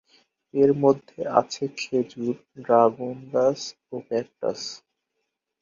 এর 0.53 0.71
মধ্যে 0.83 1.19
আছে 1.39 1.63
খেজুর, 1.79 2.35
ড্রাগন 2.63 3.17
গাছ 3.33 3.59
ও 3.91 3.95
ক্যাকটাস। 4.07 4.61